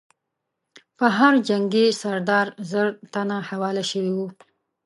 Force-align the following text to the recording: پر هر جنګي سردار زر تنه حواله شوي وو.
پر 0.97 1.09
هر 1.19 1.33
جنګي 1.47 1.85
سردار 2.01 2.47
زر 2.69 2.87
تنه 3.13 3.37
حواله 3.49 3.83
شوي 3.91 4.11
وو. 4.15 4.27